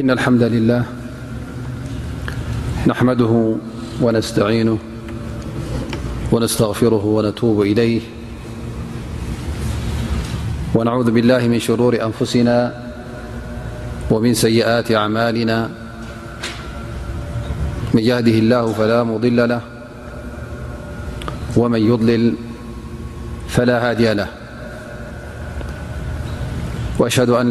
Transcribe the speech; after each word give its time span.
إن 0.00 0.10
الحمد 0.10 0.42
لله 0.42 0.84
نحمده 2.86 3.56
ونستعينه 4.02 4.78
ونستغفره 6.32 7.04
ونتوب 7.06 7.62
إليه 7.62 8.00
ونعوذ 10.74 11.10
بالله 11.10 11.48
من 11.48 11.58
شرور 11.60 11.96
أنفسنا 12.04 12.74
ومن 14.10 14.34
سيئات 14.34 14.92
أعمالنا 14.92 15.70
من 17.94 18.02
يهده 18.02 18.36
الله 18.44 18.72
فلا 18.72 19.02
مضل 19.04 19.48
له 19.48 19.60
ومن 21.56 21.80
يضلل 21.80 22.34
فلا 23.48 23.90
هادي 23.90 24.12
لههأ 24.14 24.30
ا 27.42 27.44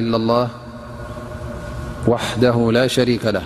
إلاالله 0.00 0.48
وحده 2.08 2.70
لا 2.72 2.86
شريك 2.86 3.26
له 3.26 3.42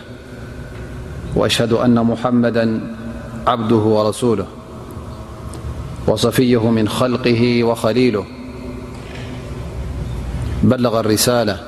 وأشهد 1.34 1.72
أن 1.72 1.94
محمدا 1.94 2.80
عبده 3.46 3.76
ورسوله 3.76 4.46
وصفيه 6.06 6.70
من 6.70 6.88
خلقه 6.88 7.64
وخليله 7.64 8.24
بلغ 10.62 11.00
الرسالة 11.00 11.58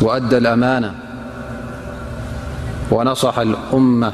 وأدى 0.00 0.36
الأمانة 0.38 0.94
ونصح 2.90 3.38
الأمة 3.38 4.12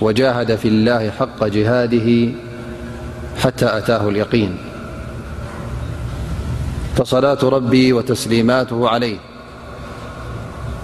وجاهد 0.00 0.56
في 0.56 0.68
الله 0.68 1.10
حق 1.10 1.44
جهاده 1.44 2.32
حتى 3.42 3.78
أتاه 3.78 4.08
اليقين 4.08 4.56
فصلاة 6.96 7.38
ربي 7.44 7.92
وتسليماته 7.92 8.88
عليه 8.88 9.16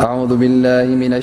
أعوذ 0.00 0.36
باللهمن 0.36 1.20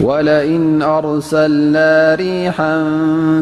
نيولئن 0.00 0.82
أرسلنا 0.82 2.14
ريحا 2.14 2.84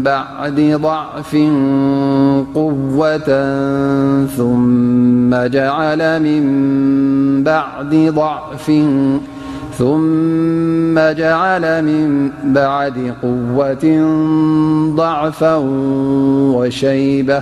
بعد 0.02 0.78
ضعف 0.82 1.36
قوة 2.56 3.30
ثم 4.26 5.36
جعل 5.36 6.22
مثم 6.24 7.44
جعل 11.14 11.84
من 11.84 12.32
بعد 12.54 13.14
قوة 13.24 13.84
ضعفا 14.96 15.56
وشيبة 16.56 17.42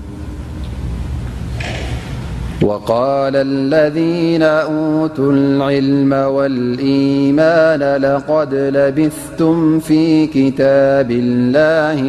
وقال 2.63 3.31
الذين 3.35 4.43
أوتوا 4.43 5.31
العلم 5.33 6.13
والإيمان 6.13 7.95
لقد 8.01 8.53
لبثتم 8.55 9.79
في 9.79 10.27
كتاب 10.27 11.11
الله 11.11 12.01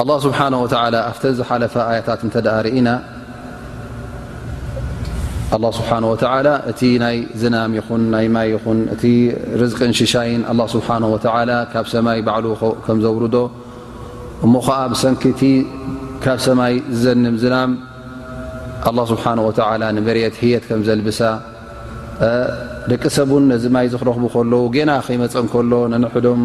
ኣላ 0.00 0.10
ስብሓወላ 0.24 0.56
ኣብተን 1.12 1.32
ዝሓለፈ 1.38 1.74
ኣያታት 1.90 2.20
እንተ 2.26 2.34
ደኣ 2.46 2.56
ርኢና 2.66 2.88
ኣ 5.56 5.58
ስብሓ 5.78 5.90
ወላ 6.12 6.48
እቲ 6.70 6.80
ናይ 7.02 7.16
ዝናም 7.42 7.70
ይኹን 7.78 8.02
ናይ 8.14 8.26
ማይ 8.34 8.48
ይኹን 8.54 8.78
እቲ 8.94 9.02
ርዝቅን 9.60 9.92
ሽሻይን 9.98 10.42
ስብሓ 10.74 10.88
ወ 11.14 11.16
ካብ 11.72 11.86
ሰማይ 11.94 12.18
ባዕሉ 12.28 12.46
ከም 12.84 12.98
ዘውርዶ 13.06 13.36
እሞከዓ 14.46 14.76
ብሰንኪእቲ 14.92 15.42
ካብ 16.26 16.38
ሰማይ 16.46 16.74
ዝዘንም 16.94 17.36
ዝናም 17.44 17.70
ኣላ 18.90 18.98
ስብሓ 19.12 19.26
ወላ 19.72 19.82
ንመርት 19.96 20.36
ሂየት 20.44 20.64
ከም 20.68 20.80
ዘልብሳ 20.88 21.20
ደቂ 22.92 23.02
ሰብን 23.16 23.44
ነዚ 23.54 23.64
ማይ 23.76 23.86
ዝክረኽቡ 23.96 24.24
ከለዉ 24.36 24.62
ገና 24.76 24.90
ከይመፀ 25.08 25.34
እንከሎ 25.46 25.72
ነንሕዶም 25.94 26.42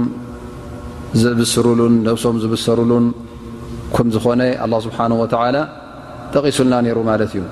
ዝብስሩሉን 1.22 1.94
ነብሶም 2.10 2.36
ዝብሰሩሉን 2.46 3.06
ከም 3.96 4.08
ዝኾነ 4.16 4.42
ስብሓ 4.86 4.98
ወተላ 5.22 5.58
ጠቂሱልና 6.34 6.74
ነይሩ 6.86 6.98
ማለት 7.10 7.32
እዩ 7.36 7.44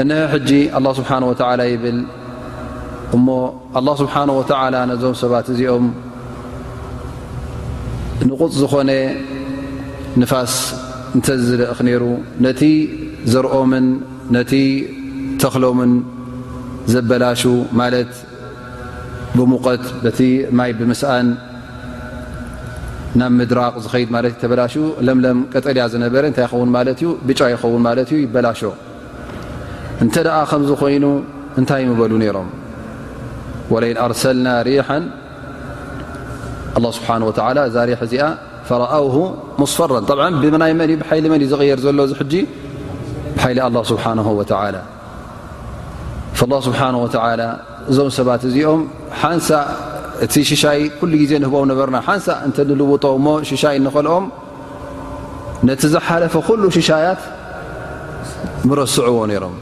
እንሀ 0.00 0.18
ሕጂ 0.32 0.50
ስብሓه 0.98 1.20
ወ 1.30 1.34
ይብል 1.72 1.98
እሞ 3.16 3.26
ه 3.76 3.94
ስብሓه 4.00 4.28
ወላ 4.38 4.74
ነዞም 4.90 5.14
ሰባት 5.22 5.46
እዚኦም 5.52 5.86
ንغፅ 8.28 8.40
ዝኾነ 8.62 8.90
ንፋስ 10.20 10.54
እንተ 11.16 11.26
ዝልእክ 11.46 11.80
ነይሩ 11.88 12.04
ነቲ 12.46 12.60
ዘርኦምን 13.32 13.86
ነቲ 14.36 14.52
ተክሎምን 15.42 15.92
ዘበላሹ 16.92 17.42
ማለት 17.80 18.12
ብሙቀት 19.38 19.84
በቲ 20.04 20.18
ማይ 20.58 20.70
ብምስኣን 20.78 21.26
ናብ 23.20 23.36
ድራቅ 23.50 23.74
ድ 24.50 24.52
ላሽ 24.60 24.74
ቀጠልያ 25.54 25.84
ነረ 26.02 26.24
ይኸ 26.30 27.12
ብጫ 27.28 27.40
ኸን 27.60 27.86
ይላ 28.20 28.50
እ 30.04 30.08
ከዝኮይኑ 30.50 31.04
ንታይ 31.62 31.84
በሉ 32.00 32.12
ሮም 32.36 32.48
ሰ 34.22 34.34
እ 35.94 36.04
እዚ 37.68 37.86
ው 37.88 37.98
ፈ 38.68 39.84
ብ 39.88 40.08
ር 46.82 46.92
ሎ 47.94 47.98
እዞ 48.00 48.16
ባት 48.28 48.42
እዚኦም 48.48 48.80
እቲ 50.24 50.34
ሽይ 50.48 51.24
ዜ 51.30 51.34
ህቦ 51.46 51.54
ነበና 51.70 51.96
ሓን 52.26 52.56
ልው 52.80 52.88
ሞ 53.24 53.28
ሽይ 53.62 53.76
ከልኦም 53.94 54.24
ቲ 55.82 55.88
ዝሓፈ 55.94 56.42
ሉ 56.62 56.64
ሽት 56.88 57.20
ስዎ 58.94 59.18
ሮም 59.44 59.54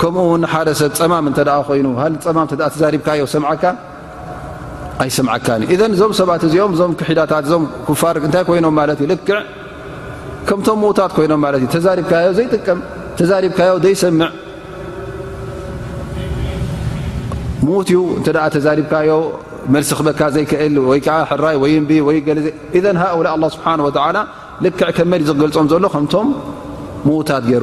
ከኡሓደ 0.00 0.68
ሰብ 0.80 0.92
ፀማም 1.00 1.26
ይኑ 1.78 1.86
ካዮ 3.06 3.20
ካ 3.62 3.72
ኣይካ 5.02 5.46
እዞም 5.74 6.12
ሰባት 6.18 6.42
እዚኦም 6.48 6.74
ዞ 6.80 6.82
ክሒዳታ 7.00 7.32
ዞ 7.52 7.56
ፋ 8.02 8.12
ይኖምታ 8.58 9.00
ይዮ 11.62 12.26
ዘቀም 12.38 12.80
ካዮ 13.58 13.76
ዘይሰም 13.86 14.16
ት 17.88 18.36
ዩ 18.80 18.84
ካዮ 18.92 19.10
መልሲ 19.74 19.90
ክካ 20.08 20.20
ዘይክእል 20.34 20.74
ወይ 20.88 21.00
ይ 21.72 22.20
ይ 22.76 22.80
ላ 24.16 24.20
ክመእ 24.98 25.22
ዝገልፆም 25.28 25.66
ሎ 25.84 25.88
ከ 25.96 26.20
ዉታት 27.08 27.44
ይሩ 27.52 27.62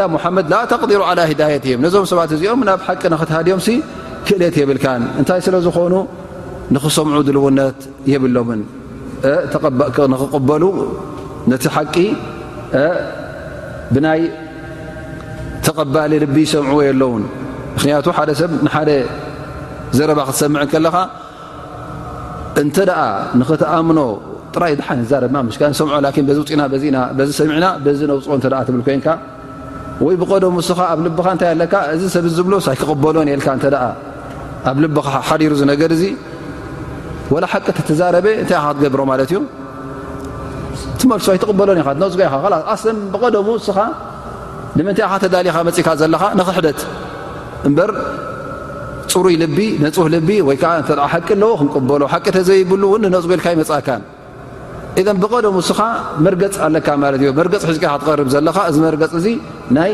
ያ 0.00 0.04
ሙሓመድ 0.14 0.46
ላ 0.52 0.56
ተቅዲሩ 0.72 1.00
ዓላ 1.08 1.20
ሂዳየትም 1.30 1.78
ነዞም 1.84 2.06
ሰባት 2.10 2.30
እዚኦም 2.36 2.60
ናብ 2.68 2.80
ሓቂ 2.86 3.02
ንኽትሃድዮም 3.14 3.60
ክእሌት 4.26 4.54
የብልካን 4.60 5.02
እንታይ 5.20 5.40
ስለ 5.46 5.56
ዝኾኑ 5.66 5.94
ንክሰምዑ 6.74 7.18
ድልውነት 7.28 7.78
የብሎምን 8.12 8.60
ንኽቕበሉ 10.12 10.62
ነቲ 11.50 11.64
ሓቂ 11.76 11.96
ብናይ 13.94 14.20
ተቀባሊ 15.66 16.12
ልቢ 16.24 16.36
ሰምዕዎ 16.52 16.78
የለውን 16.88 17.24
ምክንያቱ 17.76 18.06
ሓደ 18.18 18.30
ሰብ 18.40 18.50
ንሓደ 18.66 18.90
ዘረባ 19.98 20.20
ክትሰምዕ 20.28 20.62
ከለኻ 20.72 20.96
እንተ 22.62 22.76
ደኣ 22.88 23.00
ንኽትኣምኖ 23.40 24.00
ጥራይ 24.54 24.72
ድሓ 24.78 24.88
ዛና 25.10 25.36
ሽሰምዖ 25.56 26.34
ዚውፅኢና 26.36 26.62
ዚ 27.28 27.30
ሰሚዕና 27.40 27.66
በዚ 27.86 28.00
ነውፅኦ 28.10 28.36
ትብል 28.64 28.82
ኮንካ 28.88 29.06
ወይ 30.04 30.14
ብቀደም 30.20 30.54
ውስኻ 30.60 30.78
ኣብ 30.92 30.98
ልብኻ 31.06 31.26
እንታይ 31.34 31.48
ኣለካ 31.54 31.74
እዚ 31.94 32.02
ሰብ 32.14 32.26
ዝብሎስ 32.36 32.66
ኣይክቕበሎን 32.72 33.28
የልካ 33.30 33.48
እተ 33.58 33.66
ኣብ 34.70 34.76
ልቢኻ 34.84 35.08
ሓዲሩ 35.28 35.52
ነገር 35.72 35.90
እዚ 35.96 36.04
ወላ 37.34 37.44
ሓቂ 37.52 37.66
ተተዛረበ 37.78 38.26
እንታይ 38.42 38.56
ኢኸ 38.60 38.66
ክትገብሮ 38.74 39.00
ማለት 39.10 39.30
እዩ 39.32 39.38
ትመልሶ 41.00 41.26
ኣይትቕበሎን 41.32 41.78
ኢኻ 41.82 41.90
ነፅጋ 42.02 42.20
ኢኻ 42.30 42.34
ኣስን 42.74 42.96
ብቀደም 43.12 43.48
ውስኻ 43.54 43.78
ንምንታይ 44.76 45.04
ኢካ 45.08 45.14
ተዳሊኻ 45.24 45.56
መፅእ 45.68 45.84
ካ 45.88 45.94
ዘለካ 46.02 46.24
ንኽሕደት 46.40 46.80
እምበር 47.70 47.92
ፅሩይ 49.12 49.36
ልቢ 49.42 49.58
ነፁህ 49.84 50.08
ልቢ 50.14 50.28
ወይዓ 50.48 50.64
ሓቂ 51.14 51.28
ኣለዎ 51.38 51.52
ክንቅበሎ 51.60 52.02
ሓቂ 52.14 52.26
ተዘይብሉ 52.38 52.82
እውንነፅጉ 52.92 53.30
የልካ 53.36 53.46
ይመፃእካን 53.54 54.02
ብቀዶም 55.22 55.56
ስኻ 55.68 55.80
መርገፅ 56.26 56.54
ኣለካ 56.66 56.88
እዩ 57.18 57.24
መፅ 57.40 57.62
ሕዝ 57.70 57.78
ትር 58.06 58.20
ዘለካ 58.34 58.56
እዚ 58.70 58.76
መርፅ 58.86 59.02
እዚ 59.20 59.26
ናይ 59.76 59.92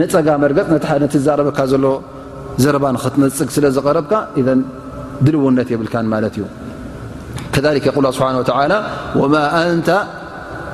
ነፀጋ 0.00 0.28
መርገፅ 0.44 0.68
ዛረበካ 1.26 1.58
ዘሎ 1.72 1.84
ዘረባክትነፅግ 2.64 3.48
ስለዝቀረብካ 3.56 4.12
ድልውነት 5.26 5.68
የብል 5.74 5.88
ማ 6.12 6.20
እዩ 6.30 6.38
ከ 7.84 7.88
ብሓ 8.06 8.18
ን 8.72 8.74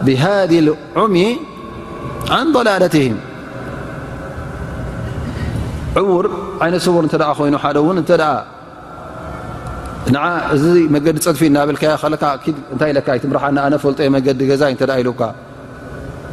ብሃذ 0.07 0.53
ዑሚ 1.01 1.17
ላት 2.67 2.95
ዕዉር 5.99 6.27
ይነ 6.69 6.77
ሰዎር 6.87 7.05
ይኑ 7.49 7.57
ንዓ 10.13 10.23
እዚ 10.55 10.65
መገዲ 10.95 11.17
ፀድፊ 11.27 11.41
እናብልከ 11.51 11.85
እታይ 12.75 13.19
ትርሓ 13.23 13.43
ኣነፈልጦዮ 13.67 14.09
መገዲ 14.17 14.41
ገዛይ 14.51 14.73
ኢሉካ 15.03 15.23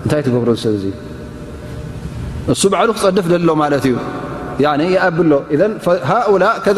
እንታይ 0.04 0.22
ትገብሮ 0.26 0.50
ሰብ 0.64 0.76
ዙ 0.84 0.86
እሱ 2.54 2.62
ባዕሉ 2.74 2.90
ክፀድፍ 2.98 3.26
ዘሎ 3.34 3.50
ማለት 3.64 3.84
እዩ 3.90 3.96
ይኣብሎ 4.94 5.32
ሃላ 6.10 6.46
ከ 6.66 6.70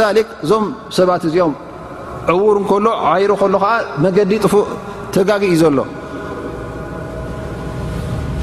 እዞም 0.45 0.65
ሰባት 0.97 1.23
እዚኦም 1.29 1.53
ዕዉር 2.33 2.57
ከሎ 2.71 2.85
ዓይሮ 3.13 3.31
ሎከ 3.55 3.65
መገዲ 4.05 4.31
ጥፉእ 4.45 4.65
ተጋጊእ 5.15 5.51
እዩ 5.55 5.57
ዘሎ 5.63 5.79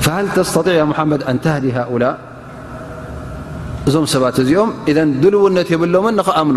ሃ 0.04 0.08
ተስተጢዕ 0.36 0.76
ሓመድ 0.98 1.22
ኣን 1.30 1.38
ተዲ 1.44 1.64
ሃؤላ 1.76 2.04
እዞም 3.88 4.06
ሰባት 4.14 4.36
እዚኦም 4.42 4.70
እ 4.90 4.92
ድልውነት 5.22 5.68
የብሎምን 5.74 6.14
ንኽኣምኑ 6.20 6.56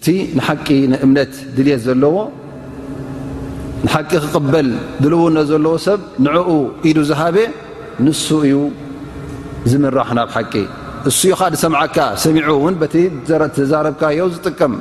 እቲ 0.00 0.08
ቂ 0.66 0.74
እምነት 1.04 1.32
ድልት 1.56 1.80
ዘለዎ 1.86 2.16
ቂ 3.94 4.20
ክበል 4.34 4.68
ድልውነ 5.02 5.36
ዘለዎ 5.50 5.72
ሰብ 5.86 6.00
ንኡ 6.24 6.46
ኢዱ 6.88 6.98
ዝሃበ 7.10 7.36
ንሱ 8.04 8.24
እዩ 8.46 8.54
ዝምራሕ 9.70 10.08
ናብ 10.18 10.28
ቂ 10.52 10.56
እዩ 11.08 11.34
ሰካ 11.62 12.08
ሰሚ 12.24 12.38
ዛረብካ 13.70 14.02
ዝጥቀም 14.34 14.74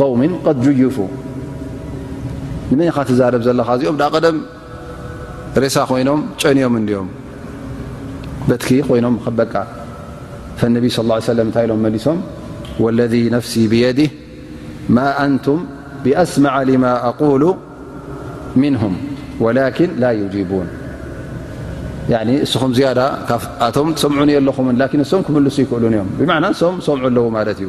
ኻ 0.00 0.06
ዛ 3.20 3.28
ዘካ 3.46 3.70
እዚኦም 3.78 4.38
ሳ 5.74 5.82
ኮይኖም 5.88 6.20
ጨንዮም 6.40 6.74
ኦም 7.00 7.08
በትኪ 8.48 8.70
ይኖም 8.98 9.16
በቃ 9.40 9.54
ف 10.58 10.62
صى 10.96 11.02
ه 11.10 11.12
عيه 11.16 11.52
ታይ 11.56 11.64
ኢ 11.98 11.98
ሶም 12.06 12.18
واለذ 12.84 13.14
فሲ 13.46 13.54
بيድህ 13.72 14.10
ማ 14.96 14.98
أንቱ 15.24 15.46
ብأስمع 16.04 16.52
ل 16.70 16.72
أقሉ 17.10 17.42
نه 18.74 18.82
وላكن 19.44 19.90
ل 20.02 20.04
يجبን 20.20 20.68
እስኹ 22.46 22.62
ኣቶ 23.66 23.76
ሰምዑ 24.02 24.20
ኣለኹ 24.40 24.56
ም 24.66 24.70
ክልሱ 25.26 25.58
ይክእሉ 25.64 25.84
እዮም 25.90 26.08
ም 26.48 26.52
ሰምዑ 26.86 27.16
ኣ 27.42 27.54
ዩ 27.66 27.68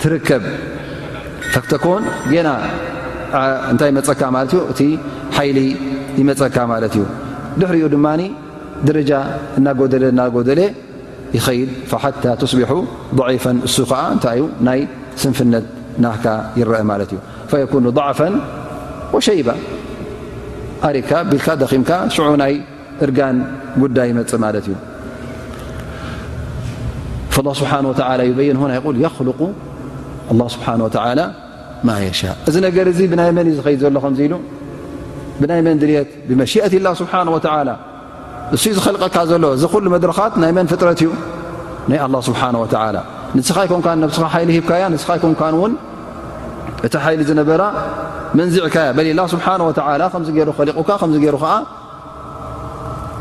ትርከብ 0.00 0.42
ተተኮን 1.54 2.02
ናእታይ 2.46 3.90
መፀካ 3.98 4.22
ለ 4.36 4.48
ዩ 4.54 4.58
እቲ 4.72 4.80
ሓይሊ 5.36 5.58
ይመፀካ 6.20 6.56
ማለት 6.72 6.92
እዩ 6.98 7.04
ድሕሪኡ 7.60 7.86
ድማ 7.94 8.06
ደረጃ 8.88 9.12
እናጎደለ 9.58 10.04
እናጎደለ 10.12 10.60
ይኸይድ 11.36 11.70
ሓ 12.02 12.10
ተስቢሑ 12.42 12.72
ضዒፈ 13.20 13.44
እሱ 13.68 13.76
ከዓ 13.90 14.00
እንታይ 14.14 14.36
ዩ 14.40 14.44
ናይ 14.68 14.80
ስንፍነት 15.22 15.66
ናህካ 16.04 16.26
ይረአ 16.62 16.80
ማለት 16.92 17.12
እዩ 17.56 17.62
ኩኑ 17.72 17.86
ضዕፈ 18.00 18.20
ወሸይባ 19.14 19.48
ኣሪካ 20.88 21.10
ቢልካ 21.30 21.48
ደኺምካ 21.62 21.90
ሽዑ 22.16 22.28
ናይ 22.44 22.54
እርጋን 23.06 23.36
ጉዳይ 23.84 24.08
ይመፅ 24.12 24.32
ማለት 24.44 24.66
እዩ 24.70 24.74
እ 27.36 27.44
ه 27.44 28.00
ቀ 28.00 28.20
ዩ 51.24 51.75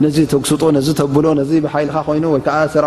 ጦ 0.00 0.98
ብሎ 1.16 1.24
ል 1.36 1.38
ይሰት 1.40 1.50
ብገ 1.66 1.68
ይ 1.72 1.74
ርታ 1.88 1.98
ካ 2.04 2.06
ዩኣ 2.16 2.24
ቆፃፅሮ 2.46 2.84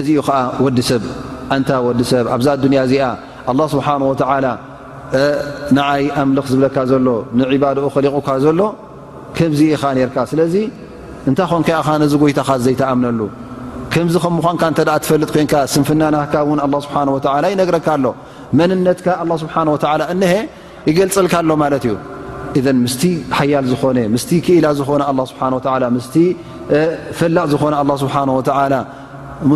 እዚኡ 0.00 0.18
ከዓ 0.56 0.64
ወዲ 0.66 0.78
ሰብ 0.90 1.02
አንታ 1.54 1.70
ወዲ 1.86 2.00
ሰብ 2.10 2.24
ኣብዛ 2.34 2.48
ዱንያ 2.64 2.78
እዚኣ 2.86 3.04
ኣላ 3.50 3.60
ስብሓን 3.74 4.02
ወተዓላ 4.10 4.46
ንዓይ 5.76 6.02
ኣምልኽ 6.22 6.46
ዝብለካ 6.52 6.76
ዘሎ 6.90 7.06
ንዕባድኡ 7.38 7.84
ኸሊቑካ 7.94 8.28
ዘሎ 8.44 8.60
ከምዚ 9.36 9.60
ኢኻ 9.76 9.82
ነርካ 9.96 10.16
ስለዚ 10.30 10.54
እንታይ 11.28 11.46
ኾንከ 11.52 11.68
ኢኻ 11.80 11.88
ነዚ 12.02 12.12
ጎይታኻ 12.22 12.48
ዘይተኣምነሉ 12.66 13.20
ከምዚ 13.92 14.14
ከምዃንካ 14.24 14.62
እንተ 14.72 14.80
ትፈልጥ 15.04 15.30
ኮንካ 15.34 15.54
ስንፍናናህካ 15.72 16.32
እውን 16.44 16.60
ኣላ 16.66 16.74
ስብሓ 16.84 16.96
ወላ 17.16 17.44
ይነግረካ 17.54 17.86
ኣሎ 17.96 18.04
መንነትካ 18.58 19.06
ኣላ 19.22 19.30
ስብሓን 19.42 19.68
ወዓላ 19.74 20.02
እነሀ 20.14 20.32
ይገልፅልካኣሎ 20.90 21.52
ማለት 21.64 21.84
እዩ 21.88 21.94
እዘን 22.58 22.78
ምስቲ 22.84 23.02
ሓያል 23.38 23.66
ዝኾነ 23.72 23.98
ምስቲ 24.14 24.30
ክእላ 24.46 24.66
ዝኾነ 24.78 25.02
ስብሓ 25.30 25.42
ምስቲ 25.98 26.14
ፈላእ 27.18 27.46
ዝኾነ 27.52 27.74
ኣ 27.82 27.84
ስብሓወላ 28.02 28.74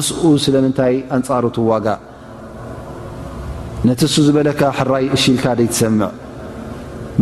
ስ 0.07 0.11
ስለምንታይ 0.45 0.95
ኣንፃር 1.17 1.45
ዋጋ 1.71 1.87
ነቲ 3.89 4.01
እሱ 4.09 4.15
ዝበለካ 4.27 4.61
ራይ 4.91 5.05
እሽልካ 5.17 5.45
ይ 5.59 5.67
ሰምዕ 5.79 6.07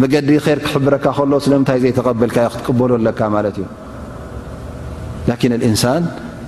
መዲ 0.00 0.14
ር 0.56 0.58
ክሕብረካ 0.66 1.06
ሎ 1.30 1.32
ስለምታይ 1.46 1.78
ዘይተቀበልካዮ 1.84 2.48
ክትቀበሎለካ 2.52 3.20
ዩ 5.44 5.58
እንሳን 5.70 6.02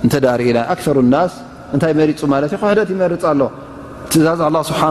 እተዳርእና 0.07 0.59
ኣር 0.75 0.97
ናስ 1.13 1.33
እንታይ 1.75 1.93
መሪፁ 1.99 2.21
እ 2.37 2.61
ሕደት 2.71 2.89
ይመርፅ 2.95 3.23
ኣሎ 3.31 3.41
ትእዛዝ 4.13 4.41
ስሓ 4.69 4.81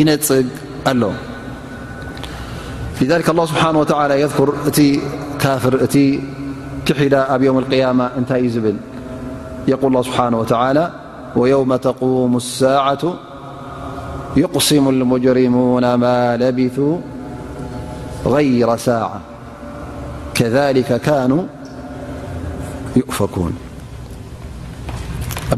ይነፅግ 0.00 0.46
ኣሎ 0.92 1.02
ስ 2.98 3.54
የር 3.60 4.54
እቲ 4.70 4.78
ካፍር 5.44 5.74
እቲ 5.86 5.94
ክሒዳ 6.88 7.14
ኣብ 7.36 7.42
ታይ 8.32 8.42
ዩ 8.56 8.74
يول 9.68 9.84
الله 9.84 10.00
بحانه 10.00 10.38
وتعالى 10.38 10.90
ويوم 11.36 11.76
تقوم 11.76 12.36
الساعة 12.36 13.02
يقسم 14.36 14.88
المجرمون 14.88 15.94
ما 15.94 16.36
لبثوا 16.36 16.98
غير 18.26 18.76
ساعة 18.76 19.20
كذلك 20.34 21.00
كانو 21.00 21.44
يؤفكون 22.96 23.52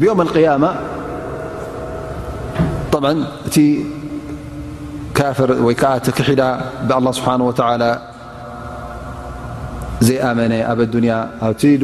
يوم 0.01 0.21
القيمة 0.21 0.75
الله 2.95 3.27
سبحانه 7.19 7.43
وتعالى 7.47 7.91
يآمن 10.17 10.51
ب 10.77 10.81
الدنيا 10.85 11.19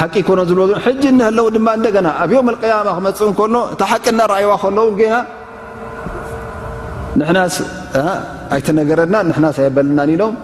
ሓቂ 0.00 0.14
ኮኖ 0.28 0.38
ዝ 0.48 0.54
ሕ 0.84 0.90
ንሃለው 1.18 1.46
ድማ 1.54 1.68
እንደገና 1.78 2.08
ኣብ 2.22 2.30
ዮም 2.34 2.48
ኣቀያማ 2.52 2.88
ክመፅእ 2.96 3.30
ከኖ 3.38 3.54
እቲ 3.72 3.80
ሓቂ 3.90 4.04
ናረእይዋ 4.18 4.52
ከለዉ 4.62 4.88
ገና 4.98 5.14
ንሕናስ 7.20 7.56
ኣይተነገረናን 8.56 9.26
ንናስ 9.36 9.56
ኣይበልናን 9.64 10.10
ኢሎም 10.14 10.34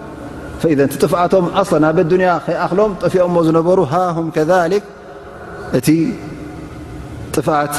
ቲ 0.63 0.97
ጥፍኣቶም 1.03 1.45
ኣ 1.61 1.63
ናብዱንያ 1.85 2.31
ከይኣክሎም 2.45 2.91
ጠፊኦሞ 3.03 3.35
ዝነበሩ 3.47 3.79
ሃሁም 3.93 4.27
ከክ 4.37 4.75
እቲ 5.79 5.87
ጥፍዓት 7.35 7.73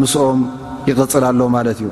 ምስኦም 0.00 0.40
ይቅፅል 0.88 1.24
ኣሎ 1.30 1.40
ማለት 1.56 1.80
እዩ 1.82 1.88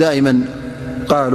ዳመ 0.00 0.26
ቃሉ 1.12 1.34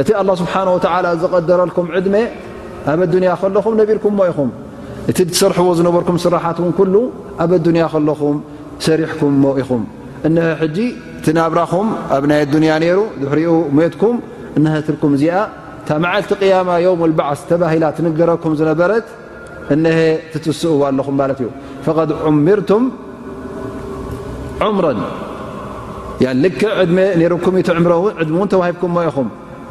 እቲ 0.00 0.08
الله 0.20 0.34
ስبنه 0.40 0.72
و 0.76 0.78
ዝቀደረك 1.22 1.76
ዕድመ 1.96 2.14
ኣብ 2.92 3.00
اያ 3.24 3.32
ከለኹ 3.42 3.64
ነቢርኩም 3.80 4.14
ኹ 4.36 4.38
እቲ 5.10 5.18
تሰርحዎ 5.32 5.68
ዝነበرك 5.78 6.08
ስራት 6.24 6.58
كل 6.78 6.94
ኣ 7.02 7.04
ያ 7.84 7.86
ከለኹ 7.94 8.20
ሰሪحكም 8.86 9.32
ኢኹ 9.60 9.70
ن 10.34 10.38
ናብራኹ 11.38 11.72
ኣብ 12.16 12.24
ያ 12.72 12.74
ر 12.82 13.32
ሕኡ 13.32 13.48
ሞትك 13.76 14.02
كም 15.02 15.10
እዚኣ 15.16 15.36
መዓቲ 16.04 16.30
قي 16.40 16.50
البث 17.08 17.40
ገረ 18.20 18.30
ረ 18.90 18.92
ن 19.82 19.84
ስእዎ 20.60 20.74
ኣኹ 21.00 21.08
ዩ 21.44 21.48
فق 21.84 21.98
عምር 22.28 22.58
ر 27.82 27.94
ሂ 28.68 29.10
ኹ 29.16 29.18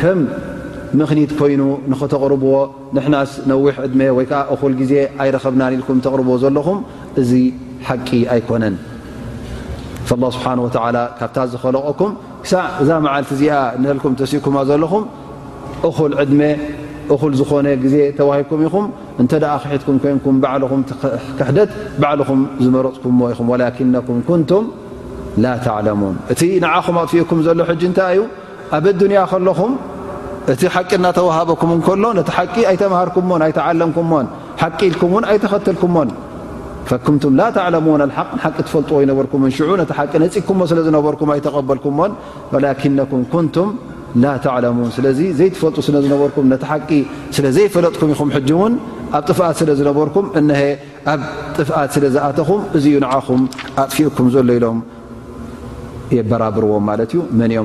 ከም 0.00 0.18
ምኽኒት 0.98 1.30
ኮይኑ 1.38 1.62
ንኽተቕርብዎ 1.92 2.54
ንሕና 2.96 3.14
ነዊሕ 3.50 3.74
ዕድመ 3.86 4.00
ወይ 4.16 4.26
ከዓ 4.30 4.40
እኹል 4.54 4.72
ግዜ 4.80 4.92
ኣይረኸብናኢልኩም 5.22 5.98
ተቕርብዎ 6.04 6.34
ዘለኹም 6.44 6.78
እዚ 7.22 7.32
ሓቂ 7.88 8.08
ኣይኮነን 8.34 8.76
ላه 10.22 10.28
ስብሓን 10.36 10.58
ወላ 10.64 10.98
ካብታ 11.18 11.36
ዝኸለቀኩም 11.52 12.12
ክሳዕ 12.44 12.64
እዛ 12.82 12.90
መዓልቲ 13.04 13.30
እዚኣ 13.36 13.54
ንህልኩም 13.82 14.12
ተሲእኩማ 14.20 14.56
ዘለኹም 14.70 15.04
እኹል 15.90 16.12
ዕድመ 16.22 16.40
እኹል 17.14 17.32
ዝኾነ 17.40 17.66
ግዜ 17.84 17.96
ተዋሂኩም 18.18 18.60
ኢኹም 18.66 18.86
እንተደኣ 19.22 19.52
ክሒትኩም 19.62 19.96
ኮይንኩም 20.02 20.36
በዕልኹም 20.42 20.80
ክሕደት 21.38 21.70
በዕልኹም 22.02 22.40
ዝመረፅኩምዎ 22.64 23.26
ኢኹም 23.34 23.46
ወላኪነኩም 23.52 24.18
ንቱም 24.40 24.66
ላ 25.44 25.54
ተዕለሙን 25.66 26.16
እቲ 26.34 26.40
ንዓኹም 26.64 26.96
ኣቕፍኡኩም 27.04 27.40
ዘሎ 27.48 27.58
ሕጂ 27.70 27.82
እንታይ 27.90 28.12
እዩ 28.16 28.22
ኣብ 28.76 28.86
ያ 29.18 29.22
ከለኹ 29.32 29.60
እቲ 30.52 30.62
ቂ 30.90 31.00
ናተሃበኩም 31.04 31.70
ሎ 32.04 32.08
ቲ 32.28 32.62
ኣይሃር 32.70 33.08
ለም 33.80 33.90
ኢ 34.20 34.24
ኣኸተል 34.62 35.78
ም 35.94 36.08
ፈጥዎ 38.72 38.94
ይም 39.02 39.10
ዎ 39.18 39.24
በል 41.70 41.78
ም 41.98 42.06
ንም 44.22 44.76
ሙን 44.78 44.90
ስለ 44.96 45.06
ዘፈጡ 45.40 45.76
ስለዘይፈለጥኩም 47.36 48.12
ኹ 48.20 48.28
ን 48.72 48.76
ኣብ 49.16 49.22
ጥፍት 49.30 49.56
ስለ 49.60 49.70
ዝነበርኩ 49.78 50.16
ኣብ 51.12 51.20
ጥፍት 51.56 51.90
ስለዝኣተኹም 51.96 52.60
እ 52.78 52.80
ኹ 53.26 53.36
ኣጥፊኡኩም 53.82 54.26
ዘሎ 54.36 54.50
ኢሎም 54.58 54.78
የበራብርዎ 56.16 56.72
ዩ 57.56 57.64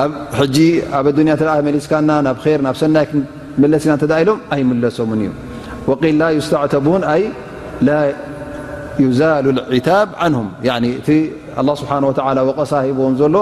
ኣብ 0.00 0.12
ያ 1.30 1.74
ስካና 1.84 2.10
ናብ 2.28 2.38
ናብ 2.66 2.76
ሰይ 2.82 2.88
ለስ 3.72 3.84
ኢና 3.88 4.14
ኢሎም 4.22 4.38
ኣይለሶም 4.54 5.10
እዩ 5.16 5.30
ል 6.18 6.22
ስተعተቡን 6.46 7.02
ዛሉ 9.20 9.46
الዒታب 9.54 10.08
ه 10.22 11.62
له 11.66 11.74
ስه 11.80 11.94
وቀሳ 12.48 12.74
ሂም 12.84 13.14
ዘሎ 13.20 13.36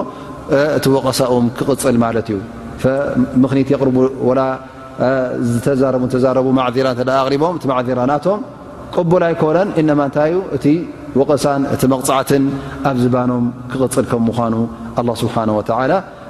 እቲ 0.77 0.85
ቀሳኦ 1.07 1.35
ክፅል 1.59 1.97
ዩ 2.35 2.39
ምኽ 6.55 6.77
ራ 6.87 7.81
ራናቶም 8.01 8.41
ቅبል 8.97 9.23
ይኮነ 9.35 9.59
ታይ 10.17 10.33
እ 10.57 10.75
ቀሳ 11.31 11.45
ቲ 11.81 11.85
መቕፅዓትን 11.93 12.45
ኣብ 12.91 12.97
ዝባኖም 13.05 13.47
ክፅል 13.73 14.07
ከ 14.13 14.15
ምኑ 14.29 14.55
ه 14.99 15.15
ስ 15.21 15.23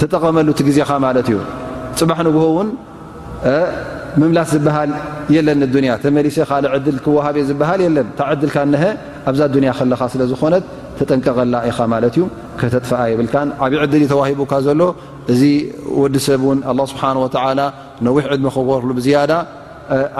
ተጠቀመሉ 0.00 0.46
እቲ 0.54 0.60
ግዜኻ 0.68 0.90
ማለት 1.04 1.26
እዩ 1.32 1.38
ፅባሕ 2.00 2.18
ንግሆ 2.26 2.42
እውን 2.52 2.68
ምምላስ 4.20 4.48
ዝበሃል 4.56 4.90
የለን 5.34 5.58
ንንያ 5.74 5.92
ተመሊሰ 6.04 6.36
ካእ 6.50 6.66
ዕድል 6.76 6.96
ክወሃብ 7.04 7.36
ዝበሃል 7.48 7.80
የለን 7.86 8.08
ታ 8.18 8.28
ዕድልካ 8.34 8.56
ነሀ 8.74 8.84
ኣብዛ 9.30 9.40
ዱንያ 9.54 9.70
ከለኻ 9.78 10.00
ስለ 10.12 10.22
ዝኾነት 10.32 10.64
ተጠንቀቀላ 10.98 11.54
ኢኻ 11.70 11.78
ማለት 11.94 12.14
እዩ 12.18 12.24
ከተጥፍኣ 12.60 13.00
ይብልካን 13.12 13.48
ዓብዪ 13.64 13.78
ዕድል 13.84 14.00
እዩ 14.00 14.06
ተዋሂቡካ 14.14 14.52
ዘሎ 14.66 14.82
እዚ 15.32 15.42
ወዲ 16.02 16.16
ሰብ 16.26 16.42
እውን 16.46 16.60
ኣ 16.70 16.74
ስብሓን 16.92 17.16
ወ 17.24 17.28
ነዊሕ 18.08 18.24
ዕድሚ 18.36 18.48
ክገርሉ 18.56 18.90
ብዝያዳ 18.98 19.32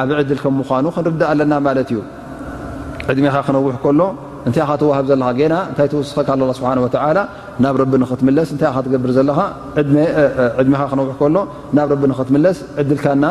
ዓብይ 0.02 0.14
ዕድል 0.22 0.38
ከም 0.44 0.54
ምኳኑ 0.60 0.84
ክንርዳእ 0.96 1.28
ኣለና 1.32 1.52
ማለት 1.68 1.88
እዩ 1.94 2.00
ዕድሜኻ 3.12 3.34
ክነውሕ 3.46 3.78
ሎ 3.98 4.02
ይ 4.46 4.60
ሃ 4.68 5.00
ዘለ 5.10 5.16
ናታይ 5.52 5.88
ስ 6.10 6.14
ሓ 6.16 6.34
ናብ 7.62 7.76
ትስ 8.02 8.52
ታይ 8.60 8.72
ትገብር 8.84 9.10
ዘካ 9.18 9.38
ዕድሚኻ 10.60 10.80
ክነውሕ 10.92 11.10
ከሎ 11.20 11.36
ናብ 11.76 11.90
ትለስ 12.28 12.58
ዕድልካና 12.80 13.24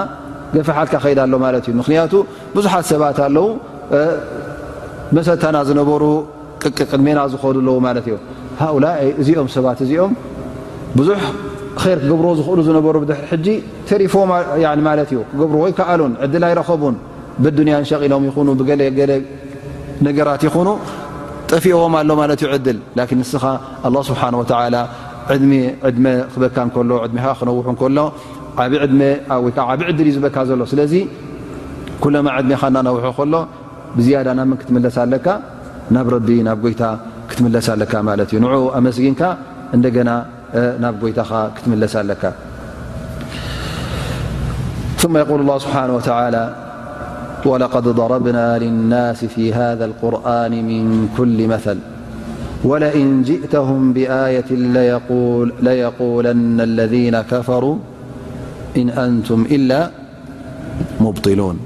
ገፊሓልካ 0.55 0.95
ከ 1.03 1.07
ሎዩቱ 1.33 2.15
ብዙሓት 2.55 2.85
ሰባት 2.91 3.17
ኣለዉ 3.27 3.47
መሰተና 5.15 5.55
ዝነበሩ 5.69 6.03
ቅ 6.61 6.85
ቅድሜና 6.91 7.19
ዝዱ 7.33 7.43
ዎ 7.75 7.79
ማ 7.85 7.89
እዩ 8.05 8.13
ሃላ 8.61 8.85
እዚኦም 9.21 9.49
ሰባት 9.55 9.79
እዚኦም 9.85 10.13
ብዙ 10.97 11.07
ር 11.17 11.19
ክገብሮ 11.81 12.27
ዝክእሉ 12.39 12.59
ነሩ 12.77 12.95
ተፎ 13.89 14.15
ዩ 15.17 15.19
ክዎይከኣሉ 15.51 16.01
ል 16.41 16.45
ኣይኸቡን 16.49 16.95
ብንያን 17.43 17.83
ሸቂሎም 17.89 18.23
ይ 18.27 18.31
ነገራት 20.05 20.41
ይኹኑ 20.47 20.69
ጠፊእዎም 21.51 21.93
ኣሎ 21.99 22.09
ማለት 22.21 22.39
እዩ 22.43 22.47
ዕድል 22.55 22.77
ላን 22.97 23.11
ንስኻ 23.19 23.43
ኣ 23.87 23.89
ስብሓ 24.09 24.21
ዕድ 25.33 25.43
ዕድመ 25.87 26.05
ክበካ 26.33 26.57
ከሎ 26.73 26.91
ድሚ 27.11 27.19
ክነውሑ 27.39 27.69
ከሎ 27.81 27.97
ዓብ 29.35 29.81
ዕድል 29.89 30.05
እዩ 30.09 30.13
ዝበካ 30.17 30.37
ዘሎ 30.49 30.61
ስለዚ 30.73 30.93
ኩለማ 32.03 32.27
ዕድሜካ 32.41 32.63
እናነውሑ 32.71 33.05
ከሎ 33.17 33.33
ብዝያዳ 33.97 34.27
ናብ 34.39 34.47
ምን 34.51 34.57
ክትምለስ 34.61 34.97
ኣለካ 35.03 35.27
ናብ 35.95 36.07
ረቢ 36.15 36.29
ናብ 36.47 36.57
ጎይታ 36.65 36.83
ክትምለስ 37.29 37.67
ኣለካ 37.75 37.93
ማለት 38.09 38.29
እዩ 38.31 38.39
ን 38.43 38.47
ኣመስግንካ 38.79 39.21
እንደገና 39.75 40.09
ናብ 40.85 40.95
ጎይታኻ 41.03 41.31
ክትምለስ 41.57 41.95
ኣለካ 42.03 42.23
ል 45.09 45.57
ስብሓ 45.63 45.75
ولقد 47.45 47.83
ضربنا 47.87 48.57
للناس 48.59 49.25
في 49.25 49.53
هذا 49.53 49.85
القرآن 49.85 50.51
من 50.51 51.09
كل 51.17 51.47
مثل 51.47 51.77
ولئن 52.63 53.23
جئتهم 53.23 53.93
بآية 53.93 54.45
ليقولن 55.61 56.61
الذين 56.61 57.21
كفروا 57.21 57.77
إن 58.77 58.89
أنتم 58.89 59.45
إلا 59.51 59.91
مبطلون 61.01 61.57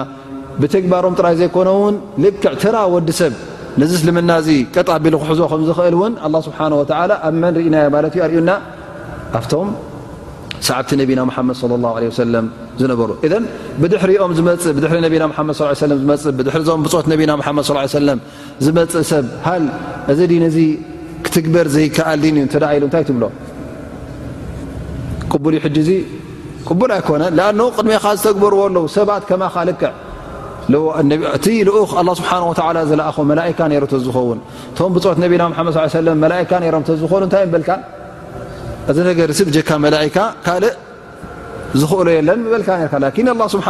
ብተግባሮም 0.62 1.14
ጥራይ 1.18 1.34
ዘይኮነውን 1.40 1.94
ልክዕ 2.24 2.52
ትራ 2.62 2.76
ወዲ 2.94 3.08
ሰብ 3.20 3.34
ነዚ 3.80 3.92
ስልምና 4.02 4.30
እዚ 4.42 4.48
ቀጣ 4.76 4.88
ቢሉ 5.04 5.14
ክሕዞ 5.22 5.40
ከም 5.50 5.62
ዝኽእል 5.68 5.94
እውን 5.98 6.12
ኣ 6.26 6.28
ስብሓን 6.46 6.72
ወላ 6.78 7.12
ኣብ 7.28 7.34
መንርኢናዮ 7.42 7.86
ማለት 7.96 8.14
ዩ 8.18 8.22
ኣርዩና 8.26 8.50
ኣብቶም 9.38 9.68
ሰዕብቲ 10.66 10.90
ነቢና 11.02 11.20
ሓመድ 11.36 11.58
ለ 11.72 11.80
ላ 11.84 11.92
ለ 12.04 12.14
ሰለም 12.22 12.46
ዝነበሩ 12.80 13.10
ብድሪኦምእሪና 13.82 15.36
ድ 16.40 16.56
ዞም 16.68 16.82
ብፆት 16.86 17.06
ነና 17.12 18.10
ድ 18.10 18.18
ዝመፅእ 18.66 19.06
ሰብ 19.12 19.26
ሃል 19.46 19.64
እዚ 20.14 20.18
ድ 20.32 20.34
ነዚ 20.46 20.58
ክትግበር 21.26 21.66
ዘይከኣል 21.76 22.18
ድን 22.24 22.36
እዩ 22.42 22.46
ኢሉ 22.76 22.84
እንታይ 22.88 23.04
ትብሎ 23.10 23.24
ቅቡል 25.36 25.54
ዩ 25.56 25.60
ሕ 25.64 25.68
እዙ 25.82 25.90
ቅቡል 26.68 26.90
ኣይኮነ 26.96 27.22
ኣን 27.48 27.58
ቅድመኻ 27.76 27.98
ዝተግበርዎ 28.20 28.60
ኣለዉ 28.68 28.84
ሰባት 28.96 29.22
ከማ 29.28 29.42
ካልክዕ 29.54 29.92
እቲ 31.36 31.46
ልኡክ 31.68 31.90
ስብሓ 32.20 32.30
ዝለኣኹ 32.90 33.16
መካ 33.30 33.60
ሮ 33.84 33.86
ዝኸውን 34.08 34.38
ቶም 34.78 34.90
ብፅወት 34.96 35.18
ና 35.22 35.24
ድ 35.32 36.42
ካ 36.50 36.60
ሮም 36.74 36.84
ዝኾኑ 37.02 37.22
እንታይ 37.28 37.44
በልካ 37.54 37.70
እዚ 38.90 38.98
ነገር 39.10 39.30
ካ 39.68 39.80
መላካ 39.86 40.16
ካልእ 40.46 40.74
ዝክእሎ 41.80 42.06
የለን 42.18 42.40
በልካ 42.52 42.68
ላ 43.40 43.44
ስብሓ 43.54 43.68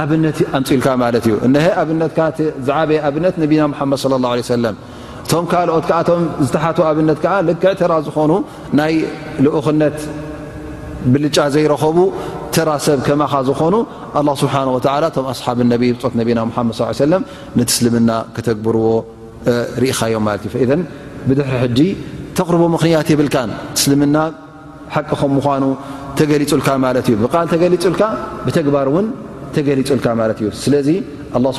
ኣብነት 0.00 0.38
ኣንፅኢልካ 0.56 0.86
ማለት 1.02 1.24
እዩ 1.28 1.34
ኣብነትዝዓበየ 1.80 2.98
ኣብነት 3.08 3.34
ነና 3.42 3.74
መድ 3.90 4.04
ለ 4.12 4.26
ه 4.40 4.44
ሰ 4.50 4.56
ቶም 5.32 5.44
ካልኦት 5.50 5.90
ዓቶ 5.96 6.08
ዝተሓት 6.46 6.78
ኣብነት 6.86 7.20
ዓ 7.32 7.34
ልክዕ 7.48 7.70
ራ 7.90 7.92
ዝኾኑ 8.06 8.32
ናይ 8.78 8.92
ልኡክነት 9.44 9.98
ብልጫ 11.12 11.36
ዘይረኸቡ 11.54 11.96
ተራ 12.54 12.70
ሰብ 12.86 12.98
ከማኻ 13.06 13.32
ዝኾኑ 13.48 13.74
ስ 14.40 14.48
ኣሓብ 14.60 14.68
ት 14.84 14.86
ና 15.70 15.76
ድ 15.82 15.84
ص 16.02 16.98
ቲ 16.98 17.60
እስልምና 17.70 18.10
ከተግብርዎ 18.36 18.86
ርኢኻዮም 19.84 20.26
እዩ 20.64 20.68
ብድሪ 21.28 21.78
ተقርቦ 22.38 22.62
ምኽንያት 22.74 23.08
የብልካ 23.14 23.36
እስልምና 23.78 24.16
ሓቂ 24.94 25.10
ከ 25.22 25.30
ምኑ 25.36 25.64
ተገሊፁልካ 26.20 26.68
ማ 26.84 26.92
እዩ 27.04 27.14
ብ 27.22 27.32
ገሊፅልካ 27.64 28.02
ብተግባር 28.44 28.88
ን 29.04 29.08
ተገሊፅልካ 29.56 30.06
ማ 30.20 30.28
ዩ 30.44 30.50
ስለዚ 30.66 30.88
ስ 31.56 31.58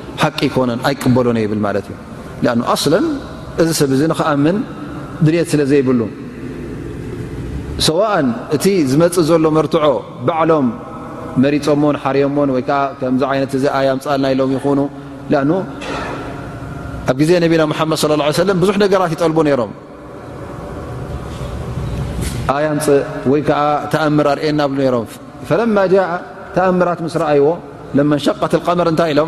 ቂ 0.19 0.49
ኮነ 0.55 0.71
ኣይቅበሎ 0.89 1.27
ይብል 1.43 1.61
ማ 1.65 1.71
እዩ 1.81 1.95
ኣን 2.51 3.05
እዚ 3.61 3.67
ሰብ 3.79 3.89
እዚ 3.95 4.01
ንክኣምን 4.11 4.57
ድልት 5.25 5.47
ስለ 5.53 5.61
ዘይብሉ 5.71 6.01
ሰዋን 7.87 8.27
እቲ 8.55 8.65
ዝመፅእ 8.91 9.25
ዘሎ 9.29 9.43
መርትዖ 9.57 9.83
ባዕሎም 10.27 10.67
መሪፆምዎን 11.43 11.97
ሓርዮምዎን 12.03 12.49
ወይዓ 12.55 12.71
ከምዚ 12.99 13.21
ይነት 13.37 13.53
እዚ 13.59 13.65
ኣያምፅልና 13.77 14.25
ኢሎም 14.35 14.51
ይኹኑ 14.57 14.79
ኣብ 17.11 17.19
ዜ 17.29 17.31
ነቢና 17.43 17.61
ሓመድ 17.79 17.97
ص 18.01 18.41
ه 18.49 18.57
ብዙሕ 18.61 18.75
ነገራት 18.83 19.11
ይጠልቦ 19.15 19.37
ይሮም 19.53 19.71
ኣያምፅ 22.55 22.85
ወይ 23.31 23.41
ከዓ 23.47 23.59
ተኣምር 23.93 24.27
ኣርእየና 24.33 24.61
ብ 24.71 24.75
ም 25.03 25.07
ፈለማ 25.49 25.77
ጃ 25.93 25.95
ተኣምራት 26.55 26.99
ምስ 27.05 27.15
ረኣይዎ 27.21 27.45
ሸቀትቀመር 28.25 28.87
እታይ 28.93 29.09
ኢሎ 29.13 29.19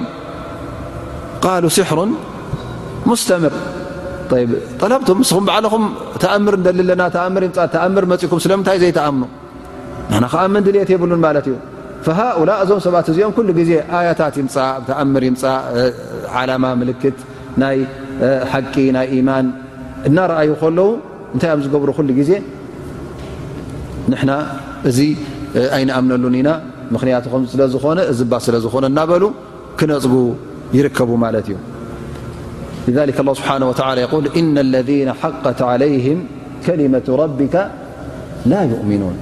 ቃሉ 1.43 1.65
ስሕሩ 1.77 2.01
ሙስተምር 3.09 3.53
ይ 4.41 4.45
ጠለብቱ 4.81 5.09
ምስኹም 5.21 5.43
በዓልኹም 5.47 5.83
ተኣምር 6.23 6.53
እንደልለና 6.59 7.01
ተኣምር 7.15 7.43
ይምፃ 7.47 7.57
ተኣምር 7.73 8.05
መፂኩም 8.11 8.39
ስለምንታይ 8.45 8.77
ዘይተኣምኑ 8.83 9.23
ንና 10.11 10.25
ከኣምን 10.33 10.63
ድሌት 10.67 10.89
የብሉን 10.93 11.21
ማለት 11.25 11.45
እዩ 11.49 11.55
ፈሃኡላ 12.05 12.51
እዞም 12.63 12.79
ሰባት 12.85 13.07
እዚኦም 13.11 13.33
ኩሉ 13.37 13.49
ግዜ 13.59 13.71
ኣያታት 13.97 14.35
ይምፃ 14.41 14.55
ኣተኣምር 14.79 15.23
ይምፃ 15.29 15.43
ዓላማ 16.39 16.63
ምልክት 16.81 17.19
ናይ 17.63 17.77
ሓቂ 18.53 18.73
ናይ 18.97 19.07
ኢማን 19.19 19.47
እናርኣዩ 20.09 20.49
ከለዉ 20.61 20.89
እንታይ 21.33 21.51
ኣም 21.55 21.61
ዝገብሩ 21.65 21.89
ኩሉ 21.99 22.09
ግዜ 22.19 22.31
ንሕና 24.13 24.31
እዚ 24.91 24.99
ኣይንኣምነሉን 25.79 26.37
ኢና 26.41 26.49
ምኽንያቱ 26.95 27.25
ከም 27.35 27.45
ስለዝኾነ 27.53 27.99
እዝባ 28.13 28.33
ስለዝኾነ 28.47 28.85
እናበሉ 28.93 29.23
ክነፅጉ 29.79 30.15
لذلك 32.87 33.19
الله 33.19 33.33
سبحانه 33.33 33.69
وتعالى 33.69 34.01
يقول 34.01 34.29
إن 34.37 34.57
الذين 34.57 35.13
حقت 35.13 35.61
عليهم 35.61 36.25
كلمة 36.65 37.01
ربك 37.09 37.55
لا 38.45 38.61
يؤمنون 38.65 39.15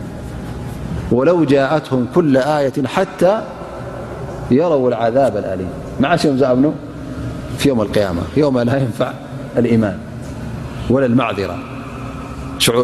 ولو 1.11 1.43
جاءتهم 1.43 2.07
كل 2.15 2.37
آية 2.37 2.73
حتى 2.85 3.43
يروا 4.51 4.89
العذاب 4.89 5.33
الأليم 5.37 5.71
فييوم 7.57 7.81
القيامة 7.81 8.21
يوم 8.37 8.59
لا 8.59 8.77
ينفع 8.77 9.11
الإيمان 9.57 9.97
ولا 10.89 11.05
المعذرة 11.05 11.57
إشعو 12.57 12.83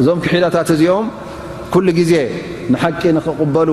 እዞም 0.00 0.18
ክሒላታት 0.24 0.68
እዚኦም 0.74 1.06
ኩሉ 1.72 1.86
ግዜ 1.98 2.12
ንሓቂ 2.72 3.00
ንኽቕበሉ 3.16 3.70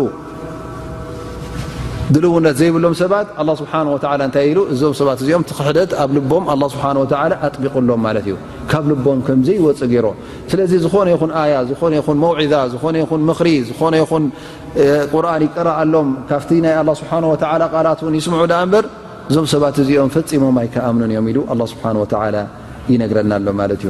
ድልውነት 2.13 2.55
ዘይብሎም 2.59 2.93
ሰባት 3.01 3.27
ስብሓ 3.61 3.73
እንታይ 4.27 4.45
ኢሉ 4.51 4.59
እዞም 4.73 4.93
ሰባት 4.99 5.19
እዚኦም 5.23 5.43
ትክሕደት 5.49 5.91
ኣብ 6.03 6.09
ልቦም 6.17 6.43
ስብሓ 6.73 6.85
ኣጥቢቁሎም 7.47 8.01
ማለት 8.07 8.25
እዩ 8.29 8.35
ካብ 8.71 8.85
ልቦም 8.91 9.19
ከምዘ 9.27 9.47
ወፅእ 9.65 9.87
ገይሮ 9.91 10.07
ስለዚ 10.51 10.71
ዝኾነ 10.85 11.07
ይኹን 11.15 11.31
ኣያ 11.41 11.53
ዝኾነ 11.69 11.93
ይን 11.99 12.19
መውዒዛ 12.23 12.53
ዝኾነ 12.73 12.95
ይን 13.01 13.23
ምክሪ 13.29 13.47
ዝኾነ 13.69 13.93
ይኹን 14.01 14.25
ቁርን 15.13 15.41
ይቀረኣሎም 15.47 16.09
ካብቲ 16.31 16.49
ናይ 16.65 16.75
ላ 16.89 16.93
ስብሓ 17.01 17.11
ወ 17.31 17.33
ቃላት 17.43 17.99
ውን 18.07 18.15
ይስምዑ 18.19 18.43
ደኣ 18.53 18.59
እንበር 18.67 18.85
እዞም 19.31 19.47
ሰባት 19.53 19.77
እዚኦም 19.85 20.11
ፈፂሞም 20.17 20.57
ኣይከኣምኑን 20.65 21.11
እዮም 21.15 21.25
ኢሉ 21.33 21.39
ስብሓ 21.73 21.85
ላ 22.35 22.39
ይነግረናሎ 22.93 23.47
ማለት 23.61 23.81
እዩ 23.85 23.89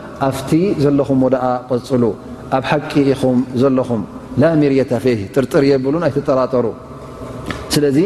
ኣፍቲ 0.27 0.51
ዘለኹም 0.83 1.21
ደኣ 1.33 1.45
ቐፅሉ 1.69 2.03
ኣብ 2.57 2.63
ሓቂ 2.71 2.91
ኢኹም 3.13 3.37
ዘለኹም 3.61 4.01
ላ 4.41 4.49
ሚርየታ 4.61 4.91
ፊ 5.03 5.15
ጥርጥር 5.35 5.63
የብሉን 5.71 6.03
ኣይትጠራጠሩ 6.07 6.65
ስለዚ 7.73 7.97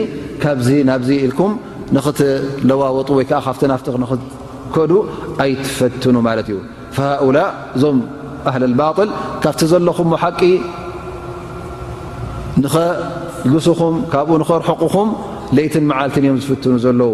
ካብዚ 0.44 0.68
ናብዚ 0.90 1.10
ኢልኩም 1.26 1.52
ንኽትለዋወጡ 1.96 3.10
ወይከዓ 3.20 3.40
ካብ 3.46 3.58
ናፍ 3.72 3.82
ኽትከዱ 4.12 4.92
ኣይትፈትኑ 5.44 6.16
ማለት 6.28 6.48
እዩ 6.52 6.58
ሃؤላ 6.98 7.38
እዞም 7.78 7.98
ባህል 8.48 8.64
ባል 8.82 9.10
ካብቲ 9.44 9.62
ዘለኹም 9.74 10.10
ሓቂ 10.24 10.42
ንኸግስኹም 12.64 13.96
ካብኡ 14.14 14.34
ንኸርሕቕኹም 14.44 15.10
ለይትን 15.58 15.86
መዓልትን 15.92 16.24
እዮም 16.26 16.38
ዝፍትኑ 16.46 16.74
ዘለዉ 16.86 17.14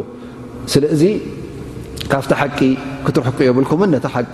ስዚ 0.73 1.03
ካብቲ 2.11 2.31
ሓቂ 2.41 2.59
ክትርሕኩ 3.05 3.37
የብልኩም 3.47 3.81
ነቲ 3.93 4.07
ሓቂ 4.15 4.33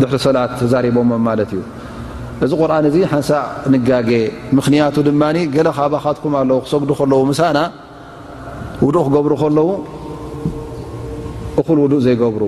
ድሕሪ 0.00 0.16
ሰላት 0.24 0.50
ተዛሪቦሞም 0.60 1.22
ማለት 1.28 1.50
እዩ 1.56 1.60
እዚ 2.44 2.50
ቁርን 2.62 2.84
እዚ 2.88 2.96
ሓንሳ 3.12 3.30
ንጋገ 3.72 4.10
ምኽንያቱ 4.56 4.96
ድማ 5.06 5.22
ገለ 5.54 5.68
ካባኻትኩም 5.78 6.32
ኣለዉ 6.40 6.58
ክሰጉዱ 6.64 6.90
ከለዉ 6.98 7.20
ምሳና 7.30 7.58
ውዱእ 8.86 9.04
ክገብሩ 9.06 9.32
ከለዉ 9.42 9.68
እኹል 11.62 11.78
ውዱእ 11.84 12.02
ዘይገብሩ 12.06 12.42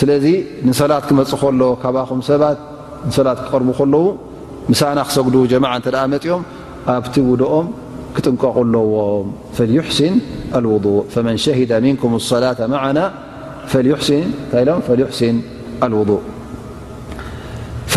ስለዚ 0.00 0.26
ንሰላት 0.68 1.04
ክመፅእ 1.08 1.36
ከሎ 1.42 1.60
ካባኹም 1.82 2.20
ሰባት 2.30 2.58
ንሰላት 3.08 3.38
ክቐርቡ 3.44 3.68
ከለዉ 3.80 4.04
ምሳና 4.70 4.98
ክሰግዱ 5.10 5.36
ጀማ 5.52 5.64
እንተ 5.80 5.86
ኣ 6.04 6.06
መፅኦም 6.14 6.42
ኣብቲ 6.94 7.14
ውድኦም 7.30 7.68
ክጥንቀቁኣለዎም 8.16 9.28
ፈልዩሕስን 9.56 10.14
ኣልውضእ 10.58 10.98
ፈመን 11.12 11.36
ሸሂደ 11.44 11.72
ምንኩም 11.84 12.14
ሰላة 12.32 12.58
ማዓና 12.74 12.98
ታ 13.70 13.84
ኢም 13.84 14.80
ፈሕስን 14.88 15.36
ኣልውضእ 15.86 16.22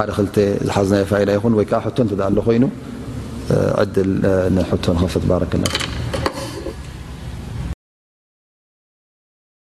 ح 0.00 0.10
خلت 0.10 0.38
حزني 0.68 1.04
فائدة 1.04 1.38
ك 1.38 1.84
تله 1.96 2.46
ين 2.54 2.70
عدل 3.50 4.10
نحت 4.54 4.90
خفت 4.90 5.26
برك 5.28 5.54
اله 5.54 5.87